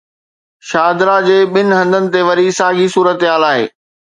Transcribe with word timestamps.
شاهدره 0.69 1.17
جي 1.27 1.37
ٻن 1.53 1.67
هنڌن 1.79 2.03
تي 2.13 2.21
وري 2.29 2.47
ساڳي 2.59 2.85
صورتحال 2.95 3.41
آهي. 3.51 3.63